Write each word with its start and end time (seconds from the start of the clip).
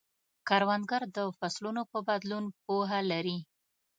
کروندګر 0.47 1.01
د 1.17 1.17
فصلونو 1.37 1.81
په 1.91 1.99
بدلون 2.07 2.45
پوهه 2.65 2.99
لري 3.11 3.37